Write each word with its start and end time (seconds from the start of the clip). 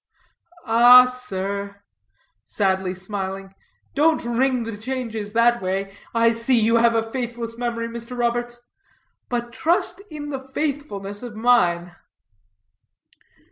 "Ah 0.65 1.05
sir," 1.05 1.83
sadly 2.43 2.95
smiling, 2.95 3.53
"don't 3.93 4.25
ring 4.25 4.63
the 4.63 4.75
changes 4.75 5.33
that 5.33 5.61
way. 5.61 5.95
I 6.11 6.31
see 6.31 6.59
you 6.59 6.77
have 6.77 6.95
a 6.95 7.11
faithless 7.11 7.55
memory, 7.55 7.87
Mr. 7.87 8.17
Roberts. 8.17 8.59
But 9.29 9.53
trust 9.53 10.01
in 10.09 10.31
the 10.31 10.39
faithfulness 10.39 11.21
of 11.21 11.35
mine." 11.35 11.95